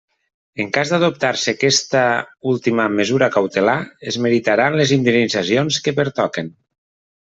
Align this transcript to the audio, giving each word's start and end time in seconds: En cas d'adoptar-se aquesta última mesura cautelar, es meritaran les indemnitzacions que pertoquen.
En 0.63 0.69
cas 0.77 0.93
d'adoptar-se 0.93 1.53
aquesta 1.57 2.01
última 2.53 2.87
mesura 3.01 3.31
cautelar, 3.37 3.79
es 4.13 4.21
meritaran 4.29 4.83
les 4.83 4.99
indemnitzacions 5.01 5.83
que 5.89 5.99
pertoquen. 6.05 6.57